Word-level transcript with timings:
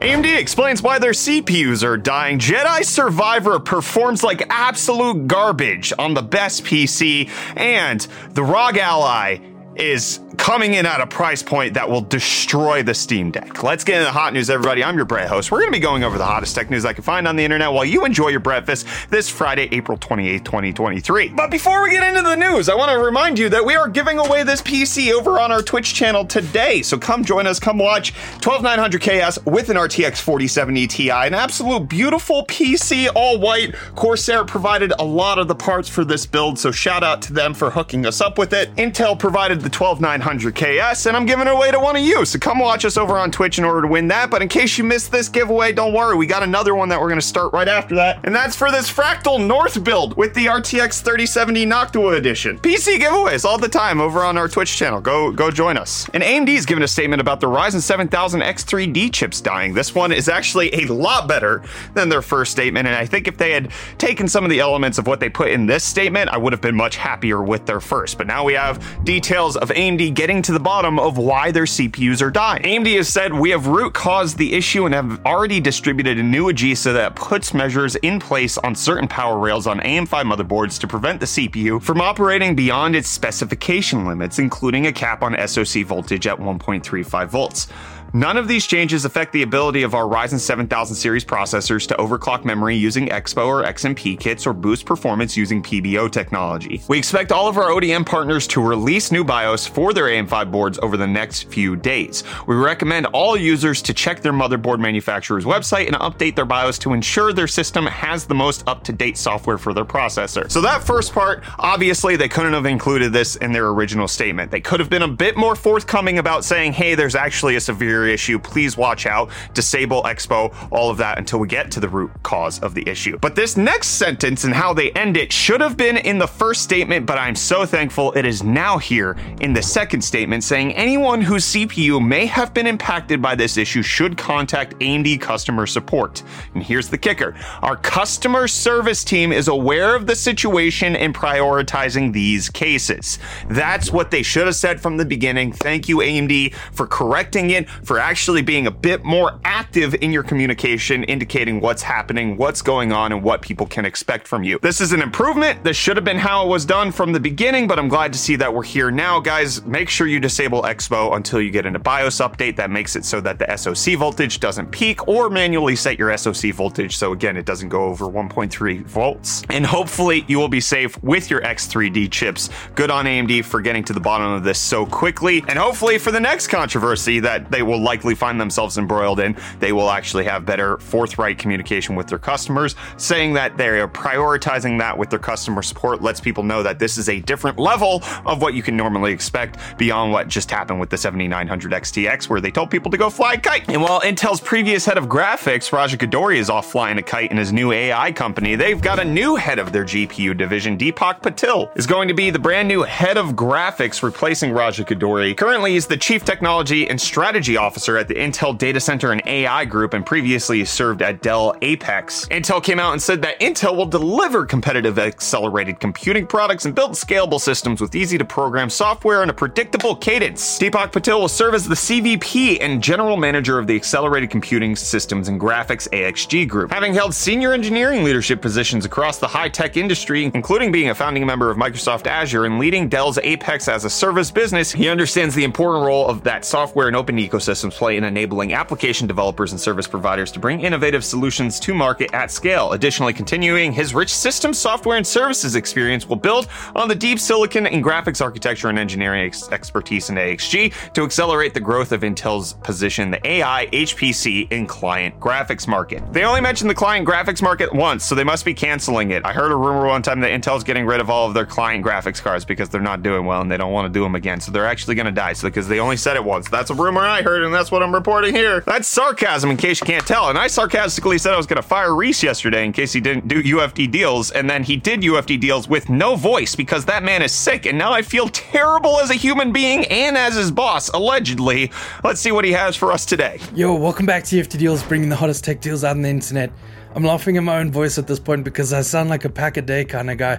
AMD 0.00 0.38
explains 0.38 0.80
why 0.80 1.00
their 1.00 1.10
CPUs 1.10 1.82
are 1.82 1.96
dying. 1.96 2.38
Jedi 2.38 2.84
Survivor 2.84 3.58
performs 3.58 4.22
like 4.22 4.46
absolute 4.48 5.26
garbage 5.26 5.92
on 5.98 6.14
the 6.14 6.22
best 6.22 6.62
PC, 6.62 7.28
and 7.56 8.06
the 8.30 8.44
ROG 8.44 8.78
Ally 8.78 9.38
is 9.74 10.20
coming 10.38 10.74
in 10.74 10.86
at 10.86 11.00
a 11.00 11.06
price 11.06 11.42
point 11.42 11.74
that 11.74 11.90
will 11.90 12.00
destroy 12.00 12.82
the 12.82 12.94
Steam 12.94 13.30
Deck. 13.30 13.62
Let's 13.62 13.84
get 13.84 13.96
into 13.96 14.06
the 14.06 14.12
hot 14.12 14.32
news, 14.32 14.48
everybody. 14.48 14.82
I'm 14.82 14.96
your 14.96 15.04
Brett 15.04 15.28
host. 15.28 15.50
We're 15.50 15.58
going 15.58 15.72
to 15.72 15.76
be 15.76 15.82
going 15.82 16.04
over 16.04 16.16
the 16.16 16.24
hottest 16.24 16.54
tech 16.54 16.70
news 16.70 16.86
I 16.86 16.94
can 16.94 17.04
find 17.04 17.28
on 17.28 17.36
the 17.36 17.44
internet 17.44 17.72
while 17.72 17.84
you 17.84 18.06
enjoy 18.06 18.28
your 18.28 18.40
breakfast 18.40 18.86
this 19.10 19.28
Friday, 19.28 19.68
April 19.72 19.98
28th, 19.98 20.44
2023. 20.44 21.30
But 21.30 21.50
before 21.50 21.82
we 21.82 21.90
get 21.90 22.02
into 22.08 22.22
the 22.22 22.36
news, 22.36 22.68
I 22.68 22.76
want 22.76 22.90
to 22.92 22.98
remind 22.98 23.38
you 23.38 23.48
that 23.50 23.64
we 23.64 23.74
are 23.74 23.88
giving 23.88 24.18
away 24.18 24.42
this 24.44 24.62
PC 24.62 25.12
over 25.12 25.38
on 25.38 25.52
our 25.52 25.60
Twitch 25.60 25.92
channel 25.92 26.24
today. 26.24 26.80
So 26.82 26.96
come 26.96 27.24
join 27.24 27.46
us, 27.46 27.58
come 27.58 27.78
watch 27.78 28.14
12900KS 28.40 29.44
with 29.44 29.68
an 29.68 29.76
RTX 29.76 30.18
4070 30.20 30.86
Ti, 30.86 31.10
an 31.10 31.34
absolute 31.34 31.88
beautiful 31.88 32.46
PC, 32.46 33.08
all 33.14 33.38
white. 33.38 33.74
Corsair 33.96 34.44
provided 34.44 34.92
a 34.98 35.04
lot 35.04 35.38
of 35.38 35.48
the 35.48 35.54
parts 35.54 35.88
for 35.88 36.04
this 36.04 36.24
build, 36.24 36.58
so 36.58 36.70
shout 36.70 37.02
out 37.02 37.20
to 37.22 37.32
them 37.32 37.52
for 37.52 37.70
hooking 37.70 38.06
us 38.06 38.20
up 38.20 38.38
with 38.38 38.52
it. 38.52 38.74
Intel 38.76 39.18
provided 39.18 39.60
the 39.60 39.68
12900 39.68 40.27
100KS, 40.28 41.06
and 41.06 41.16
I'm 41.16 41.24
giving 41.24 41.46
it 41.46 41.50
away 41.50 41.70
to 41.70 41.80
one 41.80 41.96
of 41.96 42.02
you. 42.02 42.24
So 42.24 42.38
come 42.38 42.58
watch 42.58 42.84
us 42.84 42.96
over 42.96 43.16
on 43.16 43.30
Twitch 43.30 43.58
in 43.58 43.64
order 43.64 43.82
to 43.82 43.88
win 43.88 44.08
that. 44.08 44.30
But 44.30 44.42
in 44.42 44.48
case 44.48 44.76
you 44.76 44.84
missed 44.84 45.10
this 45.10 45.28
giveaway, 45.28 45.72
don't 45.72 45.94
worry, 45.94 46.16
we 46.16 46.26
got 46.26 46.42
another 46.42 46.74
one 46.74 46.90
that 46.90 47.00
we're 47.00 47.08
going 47.08 47.20
to 47.20 47.26
start 47.26 47.52
right 47.52 47.68
after 47.68 47.94
that. 47.94 48.20
And 48.24 48.34
that's 48.34 48.54
for 48.54 48.70
this 48.70 48.90
Fractal 48.90 49.44
North 49.44 49.82
build 49.82 50.16
with 50.16 50.34
the 50.34 50.46
RTX 50.46 51.02
3070 51.02 51.64
Noctua 51.66 52.16
edition. 52.16 52.58
PC 52.58 52.98
giveaways 52.98 53.44
all 53.44 53.58
the 53.58 53.68
time 53.68 54.00
over 54.00 54.22
on 54.22 54.36
our 54.36 54.48
Twitch 54.48 54.76
channel. 54.76 55.00
Go 55.00 55.32
go 55.32 55.50
join 55.50 55.76
us. 55.76 56.08
And 56.12 56.22
AMD 56.22 56.48
is 56.48 56.66
giving 56.66 56.84
a 56.84 56.88
statement 56.88 57.20
about 57.20 57.40
the 57.40 57.46
Ryzen 57.46 57.80
7000 57.80 58.40
X3D 58.40 59.12
chips 59.12 59.40
dying. 59.40 59.72
This 59.72 59.94
one 59.94 60.12
is 60.12 60.28
actually 60.28 60.72
a 60.74 60.92
lot 60.92 61.26
better 61.26 61.62
than 61.94 62.08
their 62.08 62.22
first 62.22 62.52
statement. 62.52 62.86
And 62.86 62.96
I 62.96 63.06
think 63.06 63.28
if 63.28 63.38
they 63.38 63.52
had 63.52 63.70
taken 63.96 64.28
some 64.28 64.44
of 64.44 64.50
the 64.50 64.60
elements 64.60 64.98
of 64.98 65.06
what 65.06 65.20
they 65.20 65.28
put 65.28 65.50
in 65.50 65.66
this 65.66 65.84
statement, 65.84 66.30
I 66.30 66.36
would 66.36 66.52
have 66.52 66.60
been 66.60 66.76
much 66.76 66.96
happier 66.96 67.42
with 67.42 67.64
their 67.64 67.80
first. 67.80 68.18
But 68.18 68.26
now 68.26 68.44
we 68.44 68.52
have 68.54 69.04
details 69.04 69.56
of 69.56 69.70
AMD 69.70 70.14
getting 70.18 70.42
to 70.42 70.50
the 70.50 70.58
bottom 70.58 70.98
of 70.98 71.16
why 71.16 71.52
their 71.52 71.62
CPUs 71.62 72.20
are 72.20 72.30
dying. 72.32 72.60
AMD 72.64 72.96
has 72.96 73.08
said 73.08 73.32
we 73.32 73.50
have 73.50 73.68
root 73.68 73.94
caused 73.94 74.36
the 74.36 74.52
issue 74.52 74.84
and 74.84 74.92
have 74.92 75.24
already 75.24 75.60
distributed 75.60 76.18
a 76.18 76.22
new 76.24 76.46
AGESA 76.46 76.92
that 76.92 77.14
puts 77.14 77.54
measures 77.54 77.94
in 77.94 78.18
place 78.18 78.58
on 78.58 78.74
certain 78.74 79.06
power 79.06 79.38
rails 79.38 79.68
on 79.68 79.78
AM5 79.78 80.08
motherboards 80.08 80.80
to 80.80 80.88
prevent 80.88 81.20
the 81.20 81.26
CPU 81.26 81.80
from 81.80 82.00
operating 82.00 82.56
beyond 82.56 82.96
its 82.96 83.08
specification 83.08 84.06
limits, 84.06 84.40
including 84.40 84.88
a 84.88 84.92
cap 84.92 85.22
on 85.22 85.36
SoC 85.46 85.84
voltage 85.84 86.26
at 86.26 86.36
1.35 86.36 87.28
volts. 87.28 87.68
None 88.14 88.38
of 88.38 88.48
these 88.48 88.66
changes 88.66 89.04
affect 89.04 89.34
the 89.34 89.42
ability 89.42 89.82
of 89.82 89.94
our 89.94 90.04
Ryzen 90.04 90.38
7000 90.38 90.96
series 90.96 91.26
processors 91.26 91.86
to 91.88 91.94
overclock 91.96 92.42
memory 92.42 92.74
using 92.74 93.08
Expo 93.08 93.46
or 93.46 93.64
XMP 93.64 94.18
kits 94.18 94.46
or 94.46 94.54
boost 94.54 94.86
performance 94.86 95.36
using 95.36 95.62
PBO 95.62 96.10
technology. 96.10 96.82
We 96.88 96.96
expect 96.96 97.32
all 97.32 97.48
of 97.48 97.58
our 97.58 97.68
ODM 97.68 98.06
partners 98.06 98.46
to 98.48 98.66
release 98.66 99.12
new 99.12 99.24
BIOS 99.24 99.66
for 99.66 99.92
their 99.92 100.06
AM5 100.06 100.50
boards 100.50 100.78
over 100.78 100.96
the 100.96 101.06
next 101.06 101.44
few 101.50 101.76
days. 101.76 102.24
We 102.46 102.56
recommend 102.56 103.04
all 103.06 103.36
users 103.36 103.82
to 103.82 103.92
check 103.92 104.22
their 104.22 104.32
motherboard 104.32 104.78
manufacturer's 104.78 105.44
website 105.44 105.86
and 105.86 105.96
update 105.96 106.34
their 106.34 106.46
BIOS 106.46 106.78
to 106.78 106.94
ensure 106.94 107.34
their 107.34 107.46
system 107.46 107.84
has 107.84 108.24
the 108.24 108.34
most 108.34 108.66
up 108.66 108.84
to 108.84 108.92
date 108.92 109.18
software 109.18 109.58
for 109.58 109.74
their 109.74 109.84
processor. 109.84 110.50
So, 110.50 110.62
that 110.62 110.82
first 110.82 111.12
part, 111.12 111.42
obviously, 111.58 112.16
they 112.16 112.28
couldn't 112.28 112.54
have 112.54 112.64
included 112.64 113.12
this 113.12 113.36
in 113.36 113.52
their 113.52 113.66
original 113.66 114.08
statement. 114.08 114.50
They 114.50 114.62
could 114.62 114.80
have 114.80 114.88
been 114.88 115.02
a 115.02 115.08
bit 115.08 115.36
more 115.36 115.54
forthcoming 115.54 116.18
about 116.18 116.42
saying, 116.42 116.72
hey, 116.72 116.94
there's 116.94 117.14
actually 117.14 117.56
a 117.56 117.60
severe 117.60 117.97
issue. 118.06 118.38
Please 118.38 118.76
watch 118.76 119.06
out, 119.06 119.30
disable 119.54 120.02
Expo, 120.04 120.54
all 120.70 120.90
of 120.90 120.98
that 120.98 121.18
until 121.18 121.38
we 121.38 121.48
get 121.48 121.70
to 121.72 121.80
the 121.80 121.88
root 121.88 122.10
cause 122.22 122.58
of 122.60 122.74
the 122.74 122.88
issue. 122.88 123.18
But 123.18 123.34
this 123.34 123.56
next 123.56 123.88
sentence 123.88 124.44
and 124.44 124.54
how 124.54 124.72
they 124.72 124.90
end 124.92 125.16
it 125.16 125.32
should 125.32 125.60
have 125.60 125.76
been 125.76 125.96
in 125.96 126.18
the 126.18 126.26
first 126.26 126.62
statement, 126.62 127.06
but 127.06 127.18
I'm 127.18 127.34
so 127.34 127.64
thankful 127.64 128.12
it 128.12 128.24
is 128.24 128.42
now 128.42 128.78
here 128.78 129.16
in 129.40 129.52
the 129.52 129.62
second 129.62 130.02
statement 130.02 130.44
saying 130.44 130.74
anyone 130.74 131.20
whose 131.20 131.44
CPU 131.46 132.04
may 132.04 132.26
have 132.26 132.54
been 132.54 132.66
impacted 132.66 133.22
by 133.22 133.34
this 133.34 133.56
issue 133.56 133.82
should 133.82 134.16
contact 134.16 134.74
AMD 134.78 135.20
customer 135.20 135.66
support. 135.66 136.22
And 136.54 136.62
here's 136.62 136.88
the 136.88 136.98
kicker 136.98 137.34
our 137.62 137.76
customer 137.76 138.48
service 138.48 139.04
team 139.04 139.32
is 139.32 139.48
aware 139.48 139.94
of 139.94 140.06
the 140.06 140.16
situation 140.16 140.96
and 140.96 141.14
prioritizing 141.14 142.12
these 142.12 142.48
cases. 142.48 143.18
That's 143.48 143.92
what 143.92 144.10
they 144.10 144.22
should 144.22 144.46
have 144.46 144.56
said 144.56 144.80
from 144.80 144.96
the 144.96 145.04
beginning. 145.04 145.52
Thank 145.52 145.88
you, 145.88 145.98
AMD, 145.98 146.54
for 146.72 146.86
correcting 146.86 147.50
it, 147.50 147.68
for 147.88 147.98
actually 147.98 148.42
being 148.42 148.66
a 148.66 148.70
bit 148.70 149.02
more 149.02 149.40
active 149.44 149.94
in 149.94 150.12
your 150.12 150.22
communication, 150.22 151.04
indicating 151.04 151.58
what's 151.58 151.82
happening, 151.82 152.36
what's 152.36 152.60
going 152.60 152.92
on, 152.92 153.12
and 153.12 153.22
what 153.22 153.40
people 153.40 153.64
can 153.66 153.86
expect 153.86 154.28
from 154.28 154.44
you. 154.44 154.58
This 154.60 154.82
is 154.82 154.92
an 154.92 155.00
improvement. 155.00 155.64
This 155.64 155.74
should 155.74 155.96
have 155.96 156.04
been 156.04 156.18
how 156.18 156.44
it 156.44 156.48
was 156.48 156.66
done 156.66 156.92
from 156.92 157.12
the 157.12 157.18
beginning, 157.18 157.66
but 157.66 157.78
I'm 157.78 157.88
glad 157.88 158.12
to 158.12 158.18
see 158.18 158.36
that 158.36 158.52
we're 158.52 158.62
here 158.62 158.90
now. 158.90 159.20
Guys, 159.20 159.64
make 159.64 159.88
sure 159.88 160.06
you 160.06 160.20
disable 160.20 160.64
Expo 160.64 161.16
until 161.16 161.40
you 161.40 161.50
get 161.50 161.64
in 161.64 161.76
a 161.76 161.78
BIOS 161.78 162.18
update 162.18 162.56
that 162.56 162.70
makes 162.70 162.94
it 162.94 163.06
so 163.06 163.22
that 163.22 163.38
the 163.38 163.56
SoC 163.56 163.94
voltage 163.94 164.38
doesn't 164.38 164.70
peak 164.70 165.08
or 165.08 165.30
manually 165.30 165.74
set 165.74 165.98
your 165.98 166.14
SoC 166.18 166.52
voltage 166.52 166.98
so 166.98 167.12
again 167.12 167.38
it 167.38 167.46
doesn't 167.46 167.70
go 167.70 167.84
over 167.84 168.04
1.3 168.04 168.84
volts. 168.84 169.44
And 169.48 169.64
hopefully 169.64 170.26
you 170.28 170.38
will 170.38 170.48
be 170.48 170.60
safe 170.60 171.02
with 171.02 171.30
your 171.30 171.40
X3D 171.40 172.12
chips. 172.12 172.50
Good 172.74 172.90
on 172.90 173.06
AMD 173.06 173.46
for 173.46 173.62
getting 173.62 173.82
to 173.84 173.94
the 173.94 174.00
bottom 174.00 174.30
of 174.30 174.44
this 174.44 174.58
so 174.58 174.84
quickly. 174.84 175.42
And 175.48 175.58
hopefully 175.58 175.96
for 175.96 176.10
the 176.10 176.20
next 176.20 176.48
controversy 176.48 177.20
that 177.20 177.50
they 177.50 177.62
will 177.62 177.77
likely 177.78 178.14
find 178.14 178.40
themselves 178.40 178.78
embroiled 178.78 179.20
in, 179.20 179.36
they 179.60 179.72
will 179.72 179.90
actually 179.90 180.24
have 180.24 180.44
better 180.44 180.78
forthright 180.78 181.38
communication 181.38 181.94
with 181.94 182.08
their 182.08 182.18
customers, 182.18 182.74
saying 182.96 183.34
that 183.34 183.56
they 183.56 183.80
are 183.80 183.88
prioritizing 183.88 184.78
that 184.78 184.96
with 184.96 185.10
their 185.10 185.18
customer 185.18 185.62
support 185.62 186.02
lets 186.02 186.20
people 186.20 186.42
know 186.42 186.62
that 186.62 186.78
this 186.78 186.98
is 186.98 187.08
a 187.08 187.20
different 187.20 187.58
level 187.58 188.02
of 188.26 188.42
what 188.42 188.54
you 188.54 188.62
can 188.62 188.76
normally 188.76 189.12
expect 189.12 189.58
beyond 189.78 190.12
what 190.12 190.28
just 190.28 190.50
happened 190.50 190.80
with 190.80 190.90
the 190.90 190.96
7900 190.96 191.72
XTX, 191.72 192.28
where 192.28 192.40
they 192.40 192.50
told 192.50 192.70
people 192.70 192.90
to 192.90 192.96
go 192.96 193.10
fly 193.10 193.34
a 193.34 193.38
kite. 193.38 193.68
And 193.68 193.82
while 193.82 194.00
Intel's 194.00 194.40
previous 194.40 194.84
head 194.84 194.98
of 194.98 195.06
graphics, 195.06 195.72
Raja 195.72 195.96
Koduri, 195.96 196.36
is 196.36 196.50
off 196.50 196.70
flying 196.70 196.98
a 196.98 197.02
kite 197.02 197.30
in 197.30 197.36
his 197.36 197.52
new 197.52 197.72
AI 197.72 198.12
company, 198.12 198.56
they've 198.56 198.80
got 198.80 198.98
a 198.98 199.04
new 199.04 199.36
head 199.36 199.58
of 199.58 199.72
their 199.72 199.84
GPU 199.84 200.36
division, 200.36 200.76
Deepak 200.76 201.22
Patil, 201.22 201.76
is 201.76 201.86
going 201.86 202.08
to 202.08 202.14
be 202.14 202.30
the 202.30 202.38
brand 202.38 202.68
new 202.68 202.82
head 202.82 203.16
of 203.16 203.30
graphics, 203.30 204.02
replacing 204.02 204.52
Raja 204.52 204.84
Koduri. 204.84 205.36
Currently, 205.36 205.72
he's 205.72 205.86
the 205.86 205.96
chief 205.96 206.24
technology 206.24 206.88
and 206.88 207.00
strategy 207.00 207.56
officer 207.56 207.67
at 207.76 208.08
the 208.08 208.14
Intel 208.14 208.56
Data 208.56 208.80
Center 208.80 209.12
and 209.12 209.22
AI 209.26 209.64
Group, 209.64 209.94
and 209.94 210.04
previously 210.04 210.64
served 210.64 211.02
at 211.02 211.22
Dell 211.22 211.54
Apex. 211.62 212.26
Intel 212.28 212.62
came 212.62 212.80
out 212.80 212.92
and 212.92 213.02
said 213.02 213.22
that 213.22 213.38
Intel 213.40 213.76
will 213.76 213.86
deliver 213.86 214.46
competitive 214.46 214.98
accelerated 214.98 215.80
computing 215.80 216.26
products 216.26 216.64
and 216.64 216.74
build 216.74 216.92
scalable 216.92 217.40
systems 217.40 217.80
with 217.80 217.94
easy 217.94 218.18
to 218.18 218.24
program 218.24 218.70
software 218.70 219.22
and 219.22 219.30
a 219.30 219.34
predictable 219.34 219.94
cadence. 219.96 220.58
Deepak 220.58 220.92
Patil 220.92 221.20
will 221.20 221.28
serve 221.28 221.54
as 221.54 221.68
the 221.68 221.74
CVP 221.74 222.58
and 222.60 222.82
general 222.82 223.16
manager 223.16 223.58
of 223.58 223.66
the 223.66 223.76
Accelerated 223.76 224.30
Computing 224.30 224.74
Systems 224.76 225.28
and 225.28 225.40
Graphics 225.40 225.88
AXG 225.90 226.48
Group. 226.48 226.70
Having 226.70 226.94
held 226.94 227.14
senior 227.14 227.52
engineering 227.52 228.04
leadership 228.04 228.40
positions 228.40 228.84
across 228.84 229.18
the 229.18 229.28
high 229.28 229.48
tech 229.48 229.76
industry, 229.76 230.30
including 230.34 230.72
being 230.72 230.90
a 230.90 230.94
founding 230.94 231.26
member 231.26 231.50
of 231.50 231.56
Microsoft 231.56 232.06
Azure 232.06 232.44
and 232.44 232.58
leading 232.58 232.88
Dell's 232.88 233.18
Apex 233.18 233.68
as 233.68 233.84
a 233.84 233.90
service 233.90 234.30
business, 234.30 234.72
he 234.72 234.88
understands 234.88 235.34
the 235.34 235.44
important 235.44 235.84
role 235.84 236.06
of 236.06 236.22
that 236.24 236.44
software 236.44 236.86
and 236.86 236.96
open 236.96 237.18
play 237.66 237.96
in 237.96 238.04
enabling 238.04 238.52
application 238.52 239.06
developers 239.06 239.52
and 239.52 239.60
service 239.60 239.86
providers 239.86 240.30
to 240.32 240.38
bring 240.38 240.60
innovative 240.60 241.04
solutions 241.04 241.58
to 241.60 241.74
market 241.74 242.12
at 242.14 242.30
scale. 242.30 242.72
Additionally, 242.72 243.12
continuing 243.12 243.72
his 243.72 243.94
rich 243.94 244.14
system 244.14 244.54
software 244.54 244.96
and 244.96 245.06
services 245.06 245.56
experience 245.56 246.08
will 246.08 246.16
build 246.16 246.48
on 246.76 246.88
the 246.88 246.94
deep 246.94 247.18
silicon 247.18 247.66
and 247.66 247.84
graphics 247.84 248.22
architecture 248.22 248.68
and 248.68 248.78
engineering 248.78 249.26
ex- 249.26 249.50
expertise 249.50 250.08
in 250.08 250.16
AXG 250.16 250.92
to 250.92 251.02
accelerate 251.02 251.52
the 251.52 251.60
growth 251.60 251.92
of 251.92 252.02
Intel's 252.02 252.54
position 252.54 253.04
in 253.04 253.10
the 253.10 253.28
AI, 253.28 253.66
HPC, 253.72 254.48
and 254.50 254.68
client 254.68 255.18
graphics 255.18 255.66
market. 255.66 256.02
They 256.12 256.24
only 256.24 256.40
mentioned 256.40 256.70
the 256.70 256.74
client 256.74 257.06
graphics 257.06 257.42
market 257.42 257.72
once, 257.74 258.04
so 258.04 258.14
they 258.14 258.24
must 258.24 258.44
be 258.44 258.54
canceling 258.54 259.10
it. 259.10 259.26
I 259.26 259.32
heard 259.32 259.52
a 259.52 259.56
rumor 259.56 259.86
one 259.86 260.02
time 260.02 260.20
that 260.20 260.30
Intel's 260.30 260.64
getting 260.64 260.86
rid 260.86 261.00
of 261.00 261.10
all 261.10 261.26
of 261.26 261.34
their 261.34 261.46
client 261.46 261.84
graphics 261.84 262.22
cards 262.22 262.44
because 262.44 262.68
they're 262.68 262.80
not 262.80 263.02
doing 263.02 263.26
well 263.26 263.40
and 263.40 263.50
they 263.50 263.56
don't 263.56 263.72
want 263.72 263.92
to 263.92 263.92
do 263.92 264.02
them 264.02 264.14
again. 264.14 264.40
So 264.40 264.52
they're 264.52 264.66
actually 264.66 264.94
going 264.94 265.06
to 265.06 265.12
die. 265.12 265.32
So 265.32 265.48
because 265.48 265.68
they 265.68 265.80
only 265.80 265.96
said 265.96 266.16
it 266.16 266.24
once. 266.24 266.48
That's 266.48 266.70
a 266.70 266.74
rumor 266.74 267.00
I 267.00 267.22
heard, 267.22 267.42
and 267.48 267.54
that's 267.54 267.70
what 267.70 267.82
I'm 267.82 267.94
reporting 267.94 268.34
here. 268.34 268.60
That's 268.60 268.86
sarcasm, 268.86 269.50
in 269.50 269.56
case 269.56 269.80
you 269.80 269.86
can't 269.86 270.06
tell. 270.06 270.28
And 270.28 270.36
I 270.36 270.48
sarcastically 270.48 271.16
said 271.16 271.32
I 271.32 271.38
was 271.38 271.46
going 271.46 271.60
to 271.60 271.66
fire 271.66 271.94
Reece 271.94 272.22
yesterday 272.22 272.64
in 272.66 272.72
case 272.72 272.92
he 272.92 273.00
didn't 273.00 273.26
do 273.26 273.42
UFD 273.42 273.90
deals, 273.90 274.30
and 274.30 274.48
then 274.48 274.62
he 274.62 274.76
did 274.76 275.00
UFD 275.00 275.40
deals 275.40 275.66
with 275.66 275.88
no 275.88 276.14
voice 276.14 276.54
because 276.54 276.84
that 276.84 277.02
man 277.02 277.22
is 277.22 277.32
sick, 277.32 277.64
and 277.64 277.78
now 277.78 277.90
I 277.92 278.02
feel 278.02 278.28
terrible 278.28 279.00
as 279.00 279.08
a 279.10 279.14
human 279.14 279.50
being 279.50 279.86
and 279.86 280.16
as 280.16 280.36
his 280.36 280.50
boss, 280.50 280.90
allegedly. 280.90 281.72
Let's 282.04 282.20
see 282.20 282.32
what 282.32 282.44
he 282.44 282.52
has 282.52 282.76
for 282.76 282.92
us 282.92 283.06
today. 283.06 283.40
Yo, 283.54 283.74
welcome 283.74 284.04
back 284.04 284.24
to 284.24 284.36
UFD 284.36 284.58
Deals, 284.58 284.82
bringing 284.82 285.08
the 285.08 285.16
hottest 285.16 285.42
tech 285.42 285.62
deals 285.62 285.84
out 285.84 285.96
on 285.96 286.02
the 286.02 286.10
internet. 286.10 286.52
I'm 286.94 287.04
laughing 287.04 287.38
at 287.38 287.42
my 287.42 287.58
own 287.58 287.72
voice 287.72 287.96
at 287.96 288.06
this 288.06 288.18
point 288.18 288.44
because 288.44 288.74
I 288.74 288.82
sound 288.82 289.08
like 289.08 289.24
a 289.24 289.30
pack 289.30 289.56
a 289.56 289.62
day 289.62 289.86
kind 289.86 290.10
of 290.10 290.18
guy. 290.18 290.38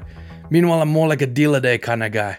Meanwhile, 0.51 0.81
I'm 0.81 0.89
more 0.89 1.07
like 1.07 1.23
a 1.23 1.27
deal 1.27 1.55
a 1.55 1.61
day 1.61 1.79
kind 1.79 2.03
of 2.03 2.11
guy. 2.11 2.37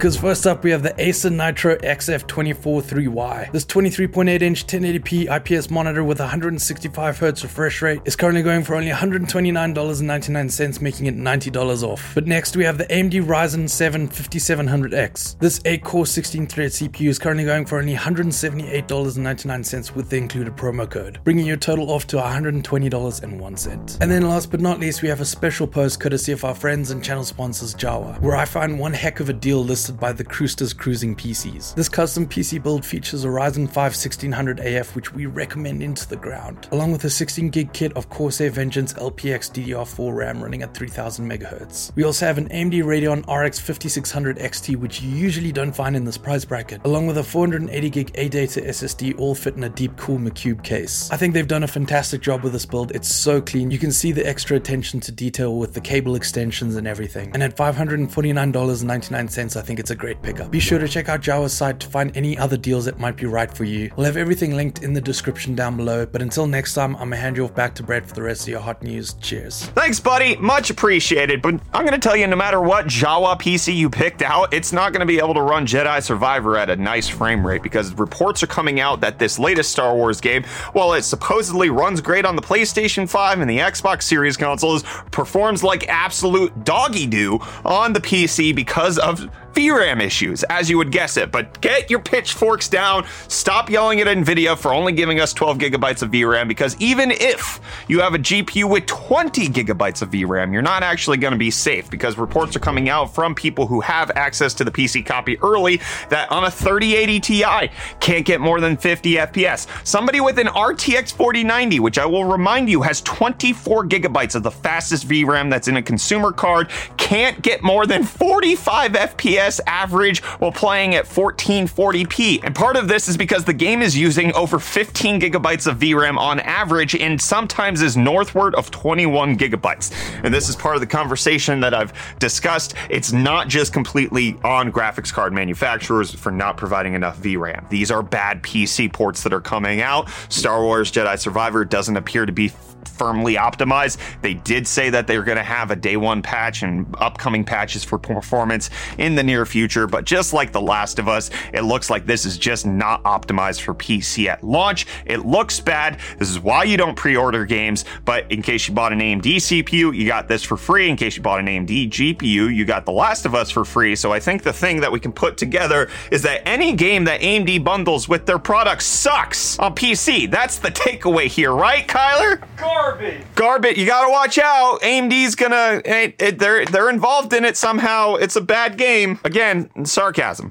Because 0.00 0.16
first 0.16 0.46
up, 0.46 0.64
we 0.64 0.70
have 0.70 0.82
the 0.82 0.98
Acer 0.98 1.28
Nitro 1.28 1.76
XF243Y. 1.76 3.52
This 3.52 3.66
23.8 3.66 4.40
inch 4.40 4.66
1080p 4.66 5.58
IPS 5.58 5.68
monitor 5.68 6.02
with 6.02 6.18
165Hz 6.18 7.42
refresh 7.42 7.82
rate 7.82 8.00
is 8.06 8.16
currently 8.16 8.42
going 8.42 8.64
for 8.64 8.76
only 8.76 8.90
$129.99, 8.90 10.80
making 10.80 11.04
it 11.04 11.16
$90 11.16 11.82
off. 11.82 12.14
But 12.14 12.26
next, 12.26 12.56
we 12.56 12.64
have 12.64 12.78
the 12.78 12.86
AMD 12.86 13.24
Ryzen 13.24 13.68
7 13.68 14.08
5700X. 14.08 15.38
This 15.38 15.60
8 15.66 15.84
core 15.84 16.06
16 16.06 16.46
thread 16.46 16.70
CPU 16.70 17.08
is 17.08 17.18
currently 17.18 17.44
going 17.44 17.66
for 17.66 17.78
only 17.78 17.94
$178.99 17.94 19.94
with 19.94 20.08
the 20.08 20.16
included 20.16 20.56
promo 20.56 20.90
code, 20.90 21.20
bringing 21.24 21.46
your 21.46 21.58
total 21.58 21.90
off 21.90 22.06
to 22.06 22.16
$120.01. 22.16 24.00
And 24.00 24.10
then 24.10 24.22
last 24.22 24.50
but 24.50 24.60
not 24.60 24.80
least, 24.80 25.02
we 25.02 25.08
have 25.08 25.20
a 25.20 25.26
special 25.26 25.66
post 25.66 26.00
courtesy 26.00 26.32
of 26.32 26.42
our 26.44 26.54
friends 26.54 26.90
and 26.90 27.04
channel 27.04 27.24
sponsors 27.24 27.74
Jawa, 27.74 28.18
where 28.20 28.36
I 28.36 28.46
find 28.46 28.78
one 28.78 28.94
heck 28.94 29.20
of 29.20 29.28
a 29.28 29.34
deal 29.34 29.59
listed 29.64 29.98
by 29.98 30.12
the 30.12 30.24
Cruisters 30.24 30.72
Cruising 30.72 31.16
PCs. 31.16 31.74
This 31.74 31.88
custom 31.88 32.26
PC 32.26 32.62
build 32.62 32.84
features 32.84 33.24
a 33.24 33.28
Ryzen 33.28 33.70
5 33.70 33.92
1600AF, 33.92 34.94
which 34.94 35.14
we 35.14 35.26
recommend 35.26 35.82
into 35.82 36.08
the 36.08 36.16
ground, 36.16 36.68
along 36.72 36.92
with 36.92 37.04
a 37.04 37.10
16 37.10 37.50
gig 37.50 37.72
kit 37.72 37.92
of 37.94 38.08
Corsair 38.08 38.50
Vengeance 38.50 38.92
LPX 38.94 39.50
DDR4 39.52 40.14
RAM 40.14 40.42
running 40.42 40.62
at 40.62 40.74
3000 40.74 41.30
MHz. 41.30 41.94
We 41.94 42.04
also 42.04 42.26
have 42.26 42.38
an 42.38 42.48
AMD 42.48 42.82
Radeon 42.82 43.20
RX 43.28 43.58
5600 43.58 44.38
XT, 44.38 44.76
which 44.76 45.02
you 45.02 45.10
usually 45.10 45.52
don't 45.52 45.72
find 45.72 45.96
in 45.96 46.04
this 46.04 46.18
price 46.18 46.44
bracket, 46.44 46.80
along 46.84 47.06
with 47.06 47.18
a 47.18 47.24
480 47.24 47.90
gig 47.90 48.12
ADATA 48.14 48.66
SSD, 48.66 49.18
all 49.18 49.34
fit 49.34 49.56
in 49.56 49.64
a 49.64 49.70
DeepCool 49.70 50.18
Macube 50.18 50.62
case. 50.62 51.10
I 51.10 51.16
think 51.16 51.34
they've 51.34 51.46
done 51.46 51.62
a 51.62 51.68
fantastic 51.68 52.20
job 52.20 52.42
with 52.42 52.52
this 52.52 52.66
build. 52.66 52.92
It's 52.92 53.12
so 53.12 53.40
clean. 53.40 53.70
You 53.70 53.78
can 53.78 53.92
see 53.92 54.12
the 54.12 54.26
extra 54.26 54.56
attention 54.56 55.00
to 55.00 55.12
detail 55.12 55.56
with 55.56 55.74
the 55.74 55.80
cable 55.80 56.14
extensions 56.14 56.76
and 56.76 56.86
everything. 56.86 57.30
And 57.34 57.42
at 57.42 57.56
$549.99, 57.56 59.49
I 59.56 59.62
think 59.62 59.78
it's 59.78 59.90
a 59.90 59.96
great 59.96 60.22
pickup. 60.22 60.50
Be 60.50 60.60
sure 60.60 60.78
to 60.78 60.88
check 60.88 61.08
out 61.08 61.20
Jawa's 61.20 61.52
site 61.52 61.80
to 61.80 61.86
find 61.86 62.16
any 62.16 62.38
other 62.38 62.56
deals 62.56 62.86
that 62.86 62.98
might 62.98 63.16
be 63.16 63.26
right 63.26 63.52
for 63.52 63.64
you. 63.64 63.90
We'll 63.96 64.06
have 64.06 64.16
everything 64.16 64.56
linked 64.56 64.82
in 64.82 64.94
the 64.94 65.00
description 65.00 65.54
down 65.54 65.76
below. 65.76 66.06
But 66.06 66.22
until 66.22 66.46
next 66.46 66.74
time, 66.74 66.94
I'm 66.96 67.10
gonna 67.10 67.16
hand 67.16 67.36
you 67.36 67.44
off 67.44 67.54
back 67.54 67.74
to 67.76 67.82
Brett 67.82 68.06
for 68.06 68.14
the 68.14 68.22
rest 68.22 68.42
of 68.42 68.48
your 68.48 68.60
hot 68.60 68.82
news. 68.82 69.14
Cheers. 69.14 69.66
Thanks, 69.74 70.00
buddy. 70.00 70.36
Much 70.36 70.70
appreciated. 70.70 71.42
But 71.42 71.60
I'm 71.74 71.90
to 71.90 71.98
tell 71.98 72.16
you 72.16 72.26
no 72.26 72.36
matter 72.36 72.60
what 72.60 72.86
Jawa 72.86 73.40
PC 73.40 73.74
you 73.74 73.90
picked 73.90 74.22
out, 74.22 74.54
it's 74.54 74.72
not 74.72 74.92
to 75.00 75.06
be 75.06 75.18
able 75.18 75.34
to 75.34 75.42
run 75.42 75.66
Jedi 75.66 76.02
Survivor 76.02 76.56
at 76.56 76.70
a 76.70 76.76
nice 76.76 77.08
frame 77.08 77.46
rate 77.46 77.62
because 77.62 77.92
reports 77.94 78.42
are 78.42 78.46
coming 78.46 78.80
out 78.80 79.00
that 79.00 79.18
this 79.18 79.38
latest 79.38 79.72
Star 79.72 79.94
Wars 79.94 80.20
game, 80.20 80.44
while 80.72 80.92
it 80.92 81.02
supposedly 81.02 81.70
runs 81.70 82.00
great 82.00 82.24
on 82.24 82.36
the 82.36 82.42
PlayStation 82.42 83.08
5 83.08 83.40
and 83.40 83.50
the 83.50 83.58
Xbox 83.58 84.02
Series 84.02 84.36
consoles, 84.36 84.84
performs 85.10 85.64
like 85.64 85.88
absolute 85.88 86.64
doggy 86.64 87.06
do 87.06 87.38
on 87.64 87.92
the 87.92 88.00
PC 88.00 88.54
because 88.54 88.98
of 88.98 89.28
VRAM 89.54 90.00
issues, 90.00 90.42
as 90.44 90.70
you 90.70 90.78
would 90.78 90.92
guess 90.92 91.16
it. 91.16 91.32
But 91.32 91.60
get 91.60 91.90
your 91.90 92.00
pitchforks 92.00 92.68
down. 92.68 93.06
Stop 93.28 93.68
yelling 93.68 94.00
at 94.00 94.06
NVIDIA 94.06 94.56
for 94.56 94.72
only 94.72 94.92
giving 94.92 95.20
us 95.20 95.32
12 95.32 95.58
gigabytes 95.58 96.02
of 96.02 96.10
VRAM 96.10 96.48
because 96.48 96.76
even 96.80 97.10
if 97.10 97.60
you 97.88 98.00
have 98.00 98.14
a 98.14 98.18
GPU 98.18 98.70
with 98.70 98.86
20 98.86 99.48
gigabytes 99.48 100.02
of 100.02 100.10
VRAM, 100.10 100.52
you're 100.52 100.62
not 100.62 100.82
actually 100.82 101.16
going 101.16 101.32
to 101.32 101.38
be 101.38 101.50
safe 101.50 101.90
because 101.90 102.16
reports 102.16 102.54
are 102.56 102.60
coming 102.60 102.88
out 102.88 103.14
from 103.14 103.34
people 103.34 103.66
who 103.66 103.80
have 103.80 104.10
access 104.12 104.54
to 104.54 104.64
the 104.64 104.70
PC 104.70 105.04
copy 105.04 105.38
early 105.42 105.80
that 106.08 106.30
on 106.30 106.44
a 106.44 106.50
3080 106.50 107.20
Ti 107.20 107.70
can't 108.00 108.24
get 108.24 108.40
more 108.40 108.60
than 108.60 108.76
50 108.76 109.14
FPS. 109.14 109.66
Somebody 109.86 110.20
with 110.20 110.38
an 110.38 110.46
RTX 110.46 111.12
4090, 111.12 111.80
which 111.80 111.98
I 111.98 112.06
will 112.06 112.24
remind 112.24 112.70
you 112.70 112.82
has 112.82 113.00
24 113.02 113.86
gigabytes 113.86 114.34
of 114.34 114.42
the 114.42 114.50
fastest 114.50 115.08
VRAM 115.08 115.50
that's 115.50 115.68
in 115.68 115.76
a 115.76 115.82
consumer 115.82 116.32
card, 116.32 116.70
can't 116.96 117.42
get 117.42 117.62
more 117.62 117.86
than 117.86 118.04
45 118.04 118.92
FPS 118.92 119.19
average 119.66 120.22
while 120.38 120.52
playing 120.52 120.94
at 120.94 121.04
1440p. 121.04 122.40
And 122.42 122.54
part 122.54 122.76
of 122.76 122.88
this 122.88 123.08
is 123.08 123.16
because 123.16 123.44
the 123.44 123.52
game 123.52 123.82
is 123.82 123.96
using 123.96 124.32
over 124.34 124.58
15 124.58 125.20
gigabytes 125.20 125.66
of 125.66 125.78
VRAM 125.78 126.18
on 126.18 126.40
average 126.40 126.94
and 126.94 127.20
sometimes 127.20 127.82
is 127.82 127.96
northward 127.96 128.54
of 128.54 128.70
21 128.70 129.36
gigabytes. 129.36 129.92
And 130.24 130.32
this 130.32 130.48
is 130.48 130.56
part 130.56 130.76
of 130.76 130.80
the 130.80 130.86
conversation 130.86 131.60
that 131.60 131.74
I've 131.74 131.92
discussed. 132.18 132.74
It's 132.88 133.12
not 133.12 133.48
just 133.48 133.72
completely 133.72 134.36
on 134.44 134.72
graphics 134.72 135.12
card 135.12 135.32
manufacturers 135.32 136.12
for 136.14 136.30
not 136.30 136.56
providing 136.56 136.94
enough 136.94 137.18
VRAM. 137.18 137.68
These 137.68 137.90
are 137.90 138.02
bad 138.02 138.42
PC 138.42 138.92
ports 138.92 139.22
that 139.22 139.32
are 139.32 139.40
coming 139.40 139.80
out. 139.80 140.08
Star 140.28 140.62
Wars 140.62 140.90
Jedi 140.90 141.18
Survivor 141.18 141.64
doesn't 141.64 141.96
appear 141.96 142.26
to 142.26 142.32
be 142.32 142.52
firmly 142.88 143.36
optimized. 143.36 143.98
They 144.22 144.34
did 144.34 144.66
say 144.66 144.90
that 144.90 145.06
they're 145.06 145.22
going 145.22 145.38
to 145.38 145.42
have 145.42 145.70
a 145.70 145.76
day 145.76 145.96
one 145.96 146.22
patch 146.22 146.62
and 146.62 146.86
upcoming 146.98 147.44
patches 147.44 147.84
for 147.84 147.98
performance 147.98 148.70
in 148.98 149.14
the 149.14 149.22
near 149.22 149.46
future, 149.46 149.86
but 149.86 150.04
just 150.04 150.32
like 150.32 150.52
The 150.52 150.60
Last 150.60 150.98
of 150.98 151.08
Us, 151.08 151.30
it 151.52 151.62
looks 151.62 151.90
like 151.90 152.06
this 152.06 152.24
is 152.24 152.38
just 152.38 152.66
not 152.66 153.02
optimized 153.04 153.60
for 153.60 153.74
PC 153.74 154.26
at 154.26 154.44
launch. 154.44 154.86
It 155.06 155.24
looks 155.26 155.60
bad. 155.60 155.98
This 156.18 156.30
is 156.30 156.38
why 156.38 156.64
you 156.64 156.76
don't 156.76 156.96
pre 156.96 157.16
order 157.16 157.44
games, 157.44 157.84
but 158.04 158.30
in 158.30 158.42
case 158.42 158.68
you 158.68 158.74
bought 158.74 158.92
an 158.92 159.00
AMD 159.00 159.36
CPU, 159.36 159.94
you 159.94 160.06
got 160.06 160.28
this 160.28 160.42
for 160.42 160.56
free. 160.56 160.88
In 160.88 160.96
case 160.96 161.16
you 161.16 161.22
bought 161.22 161.40
an 161.40 161.46
AMD 161.46 161.90
GPU, 161.90 162.54
you 162.54 162.64
got 162.64 162.84
The 162.84 162.92
Last 162.92 163.26
of 163.26 163.34
Us 163.34 163.50
for 163.50 163.64
free. 163.64 163.96
So 163.96 164.12
I 164.12 164.20
think 164.20 164.42
the 164.42 164.52
thing 164.52 164.80
that 164.80 164.92
we 164.92 165.00
can 165.00 165.12
put 165.12 165.36
together 165.36 165.88
is 166.10 166.22
that 166.22 166.46
any 166.46 166.74
game 166.74 167.04
that 167.04 167.20
AMD 167.20 167.64
bundles 167.64 168.08
with 168.08 168.26
their 168.26 168.38
product 168.38 168.82
sucks 168.82 169.58
on 169.58 169.74
PC. 169.74 170.30
That's 170.30 170.58
the 170.58 170.68
takeaway 170.68 171.26
here, 171.26 171.52
right, 171.52 171.86
Kyler? 171.86 172.40
Garbage. 172.74 173.22
Garbage, 173.34 173.78
you 173.78 173.86
gotta 173.86 174.10
watch 174.10 174.38
out. 174.38 174.80
AMD's 174.82 175.34
gonna, 175.34 175.82
it, 175.84 176.14
it, 176.18 176.38
they're 176.38 176.64
they're 176.64 176.88
involved 176.88 177.32
in 177.32 177.44
it 177.44 177.56
somehow. 177.56 178.14
It's 178.14 178.36
a 178.36 178.40
bad 178.40 178.76
game. 178.78 179.18
Again, 179.24 179.70
sarcasm. 179.84 180.50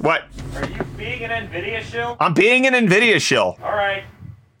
What? 0.00 0.24
Are 0.56 0.66
you 0.66 0.82
being 0.96 1.24
an 1.24 1.48
Nvidia 1.48 1.82
shill? 1.82 2.16
I'm 2.18 2.34
being 2.34 2.66
an 2.66 2.74
Nvidia 2.74 3.20
shill. 3.20 3.58
All 3.62 3.72
right. 3.72 4.04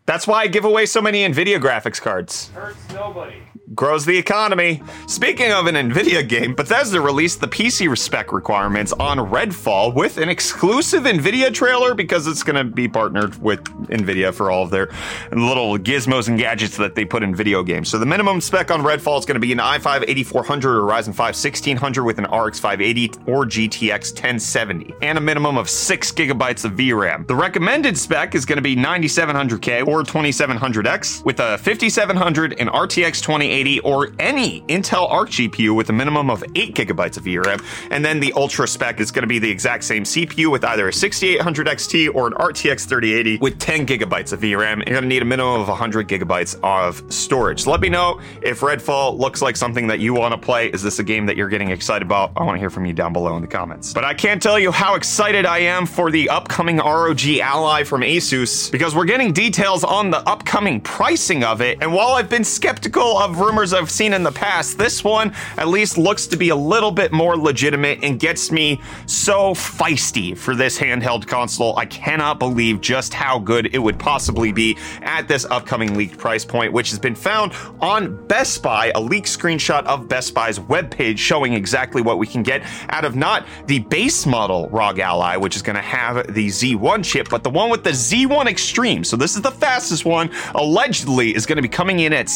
That's 0.06 0.26
why 0.26 0.42
I 0.42 0.46
give 0.46 0.64
away 0.64 0.86
so 0.86 1.00
many 1.00 1.26
Nvidia 1.26 1.60
graphics 1.60 2.00
cards. 2.00 2.50
Hurts 2.50 2.76
nobody. 2.92 3.36
Grows 3.72 4.04
the 4.04 4.18
economy. 4.18 4.82
Speaking 5.06 5.52
of 5.52 5.68
an 5.68 5.76
Nvidia 5.76 6.28
game, 6.28 6.56
Bethesda 6.56 7.00
released 7.00 7.40
the 7.40 7.46
PC 7.46 7.96
spec 7.96 8.32
requirements 8.32 8.92
on 8.94 9.18
Redfall 9.18 9.94
with 9.94 10.18
an 10.18 10.28
exclusive 10.28 11.04
Nvidia 11.04 11.54
trailer 11.54 11.94
because 11.94 12.26
it's 12.26 12.42
going 12.42 12.56
to 12.56 12.64
be 12.64 12.88
partnered 12.88 13.40
with 13.40 13.62
Nvidia 13.86 14.34
for 14.34 14.50
all 14.50 14.64
of 14.64 14.70
their 14.70 14.90
little 15.30 15.78
gizmos 15.78 16.26
and 16.26 16.36
gadgets 16.36 16.76
that 16.78 16.96
they 16.96 17.04
put 17.04 17.22
in 17.22 17.32
video 17.32 17.62
games. 17.62 17.88
So 17.88 18.00
the 18.00 18.06
minimum 18.06 18.40
spec 18.40 18.72
on 18.72 18.82
Redfall 18.82 19.20
is 19.20 19.24
going 19.24 19.36
to 19.36 19.40
be 19.40 19.52
an 19.52 19.58
i5 19.58 20.04
8400 20.08 20.76
or 20.76 20.82
Ryzen 20.82 21.14
5 21.14 21.18
1600 21.18 22.02
with 22.02 22.18
an 22.18 22.24
RX 22.24 22.58
580 22.58 23.20
or 23.26 23.46
GTX 23.46 24.12
1070 24.14 24.94
and 25.00 25.16
a 25.16 25.20
minimum 25.20 25.56
of 25.56 25.70
6 25.70 26.10
gigabytes 26.10 26.64
of 26.64 26.72
VRAM. 26.72 27.24
The 27.28 27.36
recommended 27.36 27.96
spec 27.96 28.34
is 28.34 28.44
going 28.44 28.58
to 28.58 28.62
be 28.62 28.74
9700K 28.74 29.86
or 29.86 30.02
2700X 30.02 31.24
with 31.24 31.38
a 31.38 31.56
5700 31.58 32.54
and 32.58 32.68
RTX 32.68 33.22
2080 33.22 33.59
or 33.84 34.12
any 34.18 34.62
Intel 34.62 35.10
Arc 35.10 35.30
GPU 35.30 35.74
with 35.74 35.90
a 35.90 35.92
minimum 35.92 36.30
of 36.30 36.42
8 36.54 36.74
gigabytes 36.74 37.16
of 37.16 37.24
VRAM. 37.24 37.62
And 37.90 38.04
then 38.04 38.20
the 38.20 38.32
Ultra 38.34 38.66
spec 38.66 39.00
is 39.00 39.10
going 39.10 39.22
to 39.22 39.28
be 39.28 39.38
the 39.38 39.50
exact 39.50 39.84
same 39.84 40.04
CPU 40.04 40.50
with 40.50 40.64
either 40.64 40.88
a 40.88 40.92
6800 40.92 41.66
XT 41.66 42.14
or 42.14 42.26
an 42.26 42.32
RTX 42.34 42.88
3080 42.88 43.38
with 43.38 43.58
10 43.58 43.86
gigabytes 43.86 44.32
of 44.32 44.40
VRAM. 44.40 44.76
You're 44.86 44.94
going 44.94 45.02
to 45.02 45.08
need 45.08 45.22
a 45.22 45.26
minimum 45.26 45.60
of 45.60 45.68
100 45.68 46.08
gigabytes 46.08 46.58
of 46.62 47.12
storage. 47.12 47.66
Let 47.66 47.80
me 47.80 47.88
know 47.88 48.20
if 48.42 48.60
Redfall 48.60 49.18
looks 49.18 49.42
like 49.42 49.56
something 49.56 49.86
that 49.88 50.00
you 50.00 50.14
want 50.14 50.32
to 50.32 50.38
play. 50.38 50.68
Is 50.68 50.82
this 50.82 50.98
a 50.98 51.04
game 51.04 51.26
that 51.26 51.36
you're 51.36 51.48
getting 51.48 51.70
excited 51.70 52.06
about? 52.06 52.32
I 52.36 52.44
want 52.44 52.56
to 52.56 52.60
hear 52.60 52.70
from 52.70 52.86
you 52.86 52.92
down 52.92 53.12
below 53.12 53.36
in 53.36 53.42
the 53.42 53.48
comments. 53.48 53.92
But 53.92 54.04
I 54.04 54.14
can't 54.14 54.42
tell 54.42 54.58
you 54.58 54.70
how 54.70 54.94
excited 54.94 55.46
I 55.46 55.58
am 55.58 55.86
for 55.86 56.10
the 56.10 56.28
upcoming 56.28 56.78
ROG 56.78 57.26
Ally 57.40 57.84
from 57.84 58.02
Asus 58.02 58.70
because 58.70 58.94
we're 58.94 59.04
getting 59.04 59.32
details 59.32 59.84
on 59.84 60.10
the 60.10 60.18
upcoming 60.28 60.80
pricing 60.80 61.44
of 61.44 61.60
it. 61.60 61.78
And 61.80 61.92
while 61.92 62.10
I've 62.10 62.28
been 62.28 62.44
skeptical 62.44 63.18
of 63.18 63.40
rumors 63.50 63.72
I've 63.72 63.90
seen 63.90 64.12
in 64.12 64.22
the 64.22 64.30
past, 64.30 64.78
this 64.78 65.02
one 65.02 65.34
at 65.56 65.66
least 65.66 65.98
looks 65.98 66.28
to 66.28 66.36
be 66.36 66.50
a 66.50 66.56
little 66.56 66.92
bit 66.92 67.10
more 67.10 67.36
legitimate 67.36 67.98
and 68.04 68.16
gets 68.16 68.52
me 68.52 68.80
so 69.06 69.54
feisty 69.54 70.38
for 70.38 70.54
this 70.54 70.78
handheld 70.78 71.26
console. 71.26 71.76
I 71.76 71.84
cannot 71.86 72.38
believe 72.38 72.80
just 72.80 73.12
how 73.12 73.40
good 73.40 73.74
it 73.74 73.80
would 73.80 73.98
possibly 73.98 74.52
be 74.52 74.78
at 75.02 75.26
this 75.26 75.46
upcoming 75.46 75.96
leaked 75.96 76.16
price 76.16 76.44
point, 76.44 76.72
which 76.72 76.90
has 76.90 77.00
been 77.00 77.16
found 77.16 77.52
on 77.80 78.24
Best 78.28 78.62
Buy, 78.62 78.92
a 78.94 79.00
leaked 79.00 79.26
screenshot 79.26 79.84
of 79.86 80.06
Best 80.06 80.32
Buy's 80.32 80.60
webpage 80.60 81.18
showing 81.18 81.52
exactly 81.52 82.02
what 82.02 82.18
we 82.18 82.28
can 82.28 82.44
get 82.44 82.62
out 82.90 83.04
of 83.04 83.16
not 83.16 83.44
the 83.66 83.80
base 83.80 84.26
model 84.26 84.68
ROG 84.68 85.00
Ally, 85.00 85.36
which 85.36 85.56
is 85.56 85.62
going 85.62 85.74
to 85.74 85.82
have 85.82 86.32
the 86.32 86.46
Z1 86.46 87.04
chip, 87.04 87.28
but 87.28 87.42
the 87.42 87.50
one 87.50 87.68
with 87.68 87.82
the 87.82 87.90
Z1 87.90 88.46
Extreme. 88.46 89.02
So 89.02 89.16
this 89.16 89.34
is 89.34 89.42
the 89.42 89.50
fastest 89.50 90.04
one, 90.04 90.30
allegedly 90.54 91.34
is 91.34 91.46
going 91.46 91.56
to 91.56 91.62
be 91.62 91.68
coming 91.68 91.98
in 91.98 92.12
at 92.12 92.26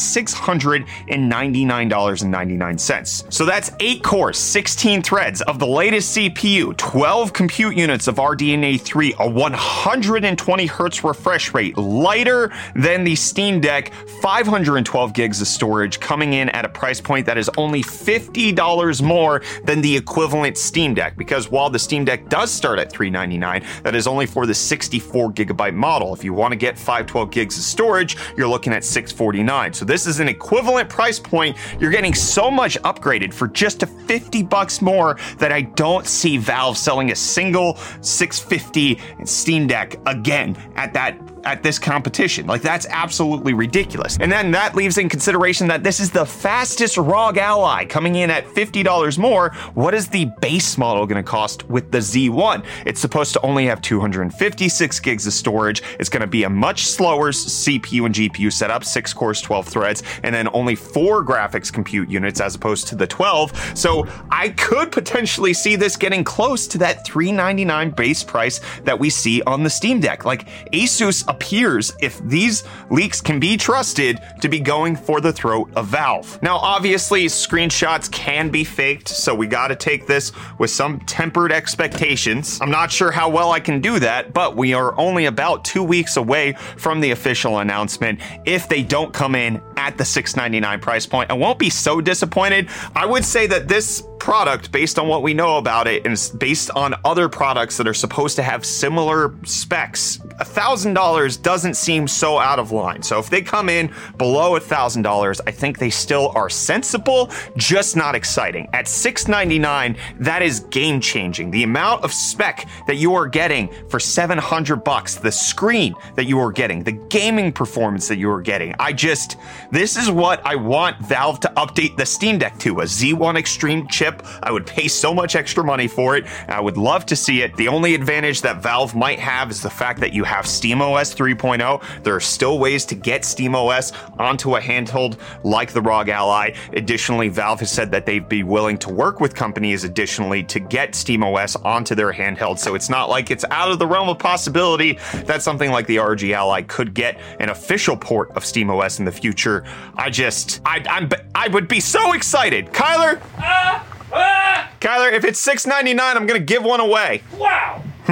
$699.99. 1.07 3.31
So 3.31 3.45
that's 3.45 3.71
8 3.79 4.03
cores, 4.03 4.37
16 4.37 5.01
threads 5.01 5.41
of 5.43 5.59
the 5.59 5.67
latest 5.67 6.15
CPU, 6.15 6.75
12 6.77 7.33
compute 7.33 7.75
units 7.75 8.07
of 8.07 8.15
RDNA 8.15 8.81
3, 8.81 9.13
a 9.19 9.29
120 9.29 10.65
hertz 10.65 11.03
refresh 11.03 11.53
rate, 11.53 11.77
lighter 11.77 12.51
than 12.75 13.03
the 13.03 13.15
Steam 13.15 13.59
Deck, 13.59 13.93
512 14.21 15.13
gigs 15.13 15.41
of 15.41 15.47
storage, 15.47 15.99
coming 15.99 16.33
in 16.33 16.49
at 16.49 16.65
a 16.65 16.69
price 16.69 17.01
point 17.01 17.25
that 17.25 17.37
is 17.37 17.49
only 17.57 17.83
$50 17.83 19.01
more 19.01 19.41
than 19.63 19.81
the 19.81 19.95
equivalent 19.95 20.57
Steam 20.57 20.93
Deck. 20.93 21.17
Because 21.17 21.49
while 21.49 21.69
the 21.69 21.79
Steam 21.79 22.05
Deck 22.05 22.29
does 22.29 22.51
start 22.51 22.79
at 22.79 22.91
399, 22.91 23.63
that 23.83 23.95
is 23.95 24.07
only 24.07 24.25
for 24.25 24.45
the 24.45 24.53
64 24.53 25.31
gigabyte 25.31 25.73
model. 25.73 26.13
If 26.13 26.23
you 26.23 26.33
want 26.33 26.51
to 26.51 26.55
get 26.55 26.77
512 26.77 27.31
gigs 27.31 27.57
of 27.57 27.63
storage, 27.63 28.17
you're 28.37 28.47
looking 28.47 28.73
at 28.73 28.83
649. 28.83 29.73
So 29.73 29.85
this 29.85 30.07
is 30.07 30.19
an 30.19 30.27
equivalent 30.27 30.89
price 30.95 31.19
point. 31.19 31.57
You're 31.77 31.91
getting 31.91 32.13
so 32.13 32.49
much 32.49 32.81
upgraded 32.83 33.33
for 33.33 33.49
just 33.49 33.83
a 33.83 33.85
50 33.85 34.43
bucks 34.43 34.81
more 34.81 35.17
that 35.39 35.51
I 35.51 35.61
don't 35.61 36.07
see 36.07 36.37
Valve 36.37 36.77
selling 36.77 37.11
a 37.11 37.15
single 37.15 37.75
650 38.01 39.01
Steam 39.25 39.67
Deck 39.67 39.97
again 40.05 40.55
at 40.77 40.93
that 40.93 41.34
at 41.45 41.63
this 41.63 41.79
competition. 41.79 42.47
Like 42.47 42.61
that's 42.61 42.85
absolutely 42.89 43.53
ridiculous. 43.53 44.17
And 44.19 44.31
then 44.31 44.51
that 44.51 44.75
leaves 44.75 44.97
in 44.97 45.09
consideration 45.09 45.67
that 45.67 45.83
this 45.83 45.99
is 45.99 46.11
the 46.11 46.25
fastest 46.25 46.97
ROG 46.97 47.37
Ally 47.37 47.85
coming 47.85 48.15
in 48.15 48.29
at 48.29 48.45
$50 48.45 49.17
more. 49.17 49.51
What 49.73 49.93
is 49.93 50.07
the 50.07 50.25
base 50.41 50.77
model 50.77 51.05
going 51.05 51.23
to 51.23 51.29
cost 51.29 51.69
with 51.69 51.91
the 51.91 51.99
Z1? 51.99 52.65
It's 52.85 52.99
supposed 52.99 53.33
to 53.33 53.41
only 53.41 53.65
have 53.67 53.81
256 53.81 54.99
gigs 54.99 55.27
of 55.27 55.33
storage. 55.33 55.83
It's 55.99 56.09
going 56.09 56.21
to 56.21 56.27
be 56.27 56.43
a 56.43 56.49
much 56.49 56.85
slower 56.85 57.31
CPU 57.31 58.05
and 58.05 58.15
GPU 58.15 58.51
setup, 58.51 58.83
6 58.83 59.13
cores, 59.13 59.41
12 59.41 59.67
threads, 59.67 60.03
and 60.23 60.33
then 60.33 60.49
only 60.53 60.75
4 60.75 61.23
graphics 61.23 61.71
compute 61.71 62.09
units 62.09 62.41
as 62.41 62.55
opposed 62.55 62.87
to 62.87 62.95
the 62.95 63.07
12. 63.07 63.77
So 63.77 64.07
I 64.31 64.49
could 64.49 64.91
potentially 64.91 65.53
see 65.53 65.75
this 65.75 65.95
getting 65.95 66.23
close 66.23 66.67
to 66.67 66.77
that 66.79 67.05
399 67.05 67.91
base 67.91 68.23
price 68.23 68.61
that 68.83 68.99
we 68.99 69.09
see 69.09 69.41
on 69.43 69.63
the 69.63 69.69
Steam 69.69 69.99
Deck. 69.99 70.25
Like 70.25 70.47
Asus 70.71 71.23
appears, 71.35 71.93
if 72.01 72.19
these 72.19 72.63
leaks 72.89 73.19
can 73.19 73.39
be 73.39 73.57
trusted, 73.57 74.19
to 74.41 74.47
be 74.47 74.59
going 74.59 74.95
for 74.95 75.19
the 75.19 75.33
throat 75.33 75.69
of 75.75 75.87
Valve. 75.87 76.41
Now, 76.41 76.57
obviously, 76.57 77.25
screenshots 77.25 78.09
can 78.09 78.49
be 78.49 78.63
faked, 78.63 79.09
so 79.09 79.35
we 79.35 79.47
got 79.47 79.67
to 79.67 79.75
take 79.75 80.07
this 80.07 80.31
with 80.57 80.69
some 80.69 80.99
tempered 81.01 81.51
expectations. 81.51 82.59
I'm 82.61 82.71
not 82.71 82.91
sure 82.91 83.11
how 83.11 83.29
well 83.29 83.51
I 83.51 83.59
can 83.59 83.81
do 83.81 83.99
that, 83.99 84.33
but 84.33 84.55
we 84.55 84.73
are 84.73 84.97
only 84.97 85.25
about 85.25 85.65
two 85.65 85.83
weeks 85.83 86.15
away 86.15 86.53
from 86.77 87.01
the 87.01 87.11
official 87.11 87.59
announcement. 87.59 88.21
If 88.45 88.69
they 88.69 88.81
don't 88.81 89.13
come 89.13 89.35
in 89.35 89.61
at 89.75 89.97
the 89.97 90.05
699 90.05 90.79
price 90.79 91.05
point, 91.05 91.29
I 91.29 91.33
won't 91.33 91.59
be 91.59 91.69
so 91.69 91.99
disappointed. 91.99 92.69
I 92.95 93.05
would 93.05 93.25
say 93.25 93.45
that 93.47 93.67
this 93.67 94.03
product, 94.25 94.71
based 94.71 94.97
on 94.97 95.07
what 95.07 95.21
we 95.21 95.35
know 95.35 95.57
about 95.57 95.85
it, 95.85 96.03
and 96.03 96.31
based 96.39 96.71
on 96.71 96.95
other 97.05 97.29
products 97.29 97.77
that 97.77 97.87
are 97.87 97.93
supposed 97.93 98.35
to 98.35 98.41
have 98.41 98.65
similar 98.65 99.35
specs, 99.43 100.17
$1,000 100.17 101.41
doesn't 101.43 101.75
seem 101.75 102.07
so 102.07 102.39
out 102.39 102.57
of 102.57 102.71
line. 102.71 103.03
So 103.03 103.19
if 103.19 103.29
they 103.29 103.43
come 103.43 103.69
in 103.69 103.93
below 104.17 104.59
$1,000, 104.59 105.41
I 105.45 105.51
think 105.51 105.77
they 105.77 105.91
still 105.91 106.31
are 106.33 106.49
sensible, 106.49 107.29
just 107.55 107.95
not 107.95 108.15
exciting. 108.15 108.67
At 108.73 108.87
699, 108.87 109.95
that 110.21 110.41
is 110.41 110.61
game 110.71 110.99
changing. 110.99 111.51
The 111.51 111.61
amount 111.61 112.03
of 112.03 112.11
spec 112.11 112.67
that 112.87 112.95
you 112.95 113.13
are 113.13 113.27
getting 113.27 113.69
for 113.89 113.99
700 113.99 114.77
bucks, 114.77 115.13
the 115.13 115.31
screen 115.31 115.93
that 116.15 116.25
you 116.25 116.39
are 116.39 116.51
getting, 116.51 116.83
the 116.83 116.93
gaming 116.93 117.51
performance 117.51 118.07
that 118.07 118.17
you 118.17 118.31
are 118.31 118.41
getting. 118.41 118.73
I 118.79 118.91
just, 118.91 119.37
this 119.71 119.95
is 119.95 120.09
what 120.09 120.43
I 120.43 120.55
want 120.55 120.99
Valve 121.05 121.41
to 121.41 121.53
update 121.57 121.95
the 121.95 122.07
Steam 122.07 122.39
Deck 122.39 122.57
to 122.59 122.79
a 122.79 122.85
Z1 122.85 123.37
Extreme 123.37 123.87
chip 123.89 124.14
I 124.43 124.51
would 124.51 124.65
pay 124.65 124.87
so 124.87 125.13
much 125.13 125.35
extra 125.35 125.63
money 125.63 125.87
for 125.87 126.15
it. 126.17 126.25
I 126.47 126.59
would 126.59 126.77
love 126.77 127.05
to 127.07 127.15
see 127.15 127.41
it. 127.41 127.55
The 127.55 127.67
only 127.67 127.95
advantage 127.95 128.41
that 128.41 128.61
Valve 128.61 128.95
might 128.95 129.19
have 129.19 129.49
is 129.51 129.61
the 129.61 129.69
fact 129.69 129.99
that 129.99 130.13
you 130.13 130.23
have 130.23 130.45
SteamOS 130.45 131.15
3.0. 131.15 132.03
There 132.03 132.15
are 132.15 132.19
still 132.19 132.59
ways 132.59 132.85
to 132.85 132.95
get 132.95 133.21
SteamOS 133.21 133.93
onto 134.19 134.55
a 134.55 134.59
handheld 134.59 135.17
like 135.43 135.71
the 135.71 135.81
ROG 135.81 136.09
Ally. 136.09 136.51
Additionally, 136.73 137.29
Valve 137.29 137.59
has 137.59 137.71
said 137.71 137.91
that 137.91 138.05
they'd 138.05 138.29
be 138.29 138.43
willing 138.43 138.77
to 138.79 138.89
work 138.89 139.19
with 139.19 139.35
companies 139.35 139.83
additionally 139.83 140.43
to 140.43 140.59
get 140.59 140.91
SteamOS 140.91 141.63
onto 141.65 141.95
their 141.95 142.11
handheld. 142.11 142.59
So 142.59 142.75
it's 142.75 142.89
not 142.89 143.09
like 143.09 143.31
it's 143.31 143.45
out 143.51 143.71
of 143.71 143.79
the 143.79 143.87
realm 143.87 144.09
of 144.09 144.19
possibility 144.19 144.97
that 145.25 145.41
something 145.41 145.71
like 145.71 145.87
the 145.87 145.97
ROG 145.97 146.23
Ally 146.23 146.61
could 146.61 146.93
get 146.93 147.19
an 147.39 147.49
official 147.49 147.97
port 147.97 148.31
of 148.31 148.43
SteamOS 148.43 148.99
in 148.99 149.05
the 149.05 149.11
future. 149.11 149.63
I 149.95 150.09
just, 150.09 150.61
I, 150.65 150.83
I'm, 150.89 151.09
I 151.33 151.47
would 151.49 151.67
be 151.67 151.79
so 151.79 152.13
excited. 152.13 152.67
Kyler, 152.67 153.21
Ah! 153.37 153.85
Ah! 154.13 154.71
Kyler, 154.79 155.11
if 155.13 155.23
it's 155.25 155.39
six 155.39 155.65
ninety 155.65 155.93
nine, 155.93 156.15
I'm 156.17 156.25
gonna 156.25 156.39
give 156.39 156.63
one 156.63 156.79
away. 156.79 157.23
Wow! 157.37 157.81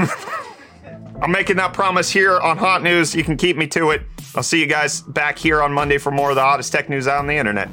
I'm 1.21 1.31
making 1.31 1.55
that 1.57 1.73
promise 1.73 2.09
here 2.09 2.39
on 2.39 2.57
Hot 2.57 2.83
News. 2.83 3.15
You 3.15 3.23
can 3.23 3.37
keep 3.37 3.55
me 3.55 3.67
to 3.67 3.91
it. 3.91 4.01
I'll 4.35 4.43
see 4.43 4.59
you 4.59 4.67
guys 4.67 5.01
back 5.01 5.37
here 5.37 5.61
on 5.61 5.71
Monday 5.71 5.97
for 5.97 6.11
more 6.11 6.31
of 6.31 6.35
the 6.35 6.41
hottest 6.41 6.71
tech 6.71 6.89
news 6.89 7.07
out 7.07 7.19
on 7.19 7.27
the 7.27 7.35
internet. 7.35 7.69